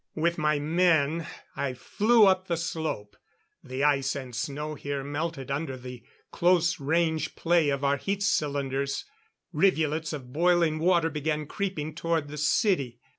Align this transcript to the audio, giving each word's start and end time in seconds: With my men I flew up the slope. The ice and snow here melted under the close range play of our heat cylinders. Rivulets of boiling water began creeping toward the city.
With 0.15 0.39
my 0.39 0.57
men 0.57 1.27
I 1.55 1.75
flew 1.75 2.25
up 2.25 2.47
the 2.47 2.57
slope. 2.57 3.15
The 3.63 3.83
ice 3.83 4.15
and 4.15 4.35
snow 4.35 4.73
here 4.73 5.03
melted 5.03 5.51
under 5.51 5.77
the 5.77 6.01
close 6.31 6.79
range 6.79 7.35
play 7.35 7.69
of 7.69 7.83
our 7.83 7.97
heat 7.97 8.23
cylinders. 8.23 9.05
Rivulets 9.53 10.11
of 10.11 10.33
boiling 10.33 10.79
water 10.79 11.11
began 11.11 11.45
creeping 11.45 11.93
toward 11.93 12.29
the 12.29 12.37
city. 12.39 12.99